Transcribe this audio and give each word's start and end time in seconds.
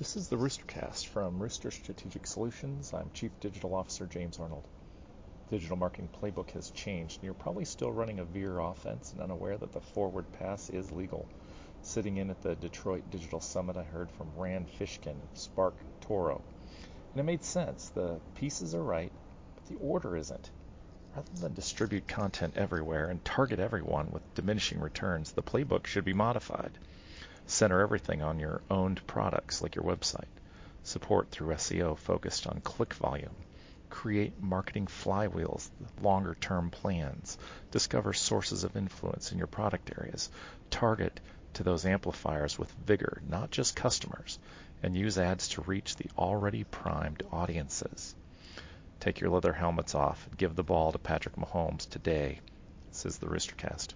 This 0.00 0.16
is 0.16 0.28
the 0.28 0.36
Roostercast 0.36 1.08
from 1.08 1.42
Rooster 1.42 1.70
Strategic 1.70 2.26
Solutions. 2.26 2.94
I'm 2.94 3.10
Chief 3.12 3.30
Digital 3.38 3.74
Officer 3.74 4.06
James 4.06 4.38
Arnold. 4.38 4.64
Digital 5.50 5.76
marketing 5.76 6.08
playbook 6.18 6.52
has 6.52 6.70
changed, 6.70 7.18
and 7.18 7.24
you're 7.24 7.34
probably 7.34 7.66
still 7.66 7.92
running 7.92 8.18
a 8.18 8.24
veer 8.24 8.60
offense 8.60 9.12
and 9.12 9.20
unaware 9.20 9.58
that 9.58 9.72
the 9.72 9.80
forward 9.82 10.24
pass 10.32 10.70
is 10.70 10.90
legal. 10.90 11.28
Sitting 11.82 12.16
in 12.16 12.30
at 12.30 12.40
the 12.40 12.54
Detroit 12.54 13.10
Digital 13.10 13.42
Summit, 13.42 13.76
I 13.76 13.82
heard 13.82 14.10
from 14.12 14.32
Rand 14.38 14.68
Fishkin 14.78 15.22
of 15.22 15.38
Spark 15.38 15.74
Toro. 16.00 16.40
And 17.12 17.20
it 17.20 17.24
made 17.24 17.44
sense. 17.44 17.90
The 17.90 18.18
pieces 18.36 18.74
are 18.74 18.82
right, 18.82 19.12
but 19.54 19.66
the 19.66 19.84
order 19.84 20.16
isn't. 20.16 20.48
Rather 21.14 21.42
than 21.42 21.52
distribute 21.52 22.08
content 22.08 22.54
everywhere 22.56 23.10
and 23.10 23.22
target 23.22 23.60
everyone 23.60 24.10
with 24.12 24.34
diminishing 24.34 24.80
returns, 24.80 25.32
the 25.32 25.42
playbook 25.42 25.86
should 25.86 26.06
be 26.06 26.14
modified. 26.14 26.72
Center 27.50 27.80
everything 27.80 28.22
on 28.22 28.38
your 28.38 28.62
owned 28.70 29.04
products 29.08 29.60
like 29.60 29.74
your 29.74 29.84
website. 29.84 30.28
Support 30.84 31.30
through 31.32 31.54
SEO 31.56 31.98
focused 31.98 32.46
on 32.46 32.60
click 32.60 32.94
volume. 32.94 33.34
Create 33.88 34.40
marketing 34.40 34.86
flywheels, 34.86 35.68
longer 36.00 36.36
term 36.36 36.70
plans. 36.70 37.36
Discover 37.72 38.12
sources 38.12 38.62
of 38.62 38.76
influence 38.76 39.32
in 39.32 39.38
your 39.38 39.48
product 39.48 39.90
areas. 39.98 40.30
Target 40.70 41.18
to 41.54 41.64
those 41.64 41.84
amplifiers 41.84 42.56
with 42.56 42.70
vigor, 42.86 43.20
not 43.28 43.50
just 43.50 43.74
customers, 43.74 44.38
and 44.84 44.96
use 44.96 45.18
ads 45.18 45.48
to 45.48 45.62
reach 45.62 45.96
the 45.96 46.08
already 46.16 46.62
primed 46.62 47.24
audiences. 47.32 48.14
Take 49.00 49.18
your 49.18 49.30
leather 49.30 49.52
helmets 49.52 49.96
off 49.96 50.24
and 50.28 50.38
give 50.38 50.54
the 50.54 50.62
ball 50.62 50.92
to 50.92 50.98
Patrick 50.98 51.34
Mahomes 51.34 51.88
today. 51.90 52.38
says 52.92 53.18
the 53.18 53.26
Roostercast. 53.26 53.94